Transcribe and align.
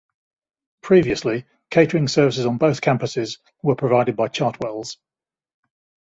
Previously, 0.81 1.45
catering 1.69 2.07
services 2.07 2.47
on 2.47 2.57
both 2.57 2.81
campuses 2.81 3.37
were 3.61 3.75
provided 3.75 4.15
by 4.15 4.29
Chartwell's. 4.29 4.97